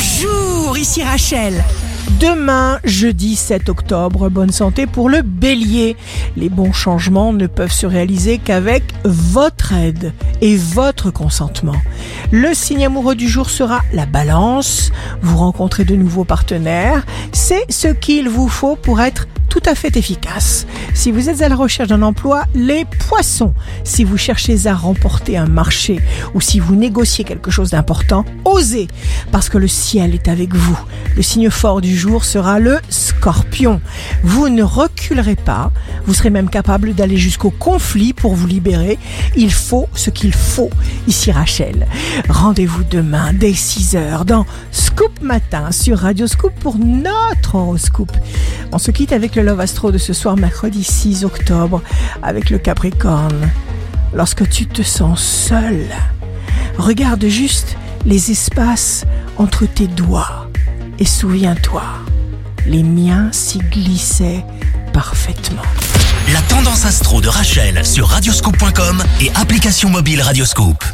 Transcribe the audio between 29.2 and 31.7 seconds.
parce que le ciel est avec vous. Le signe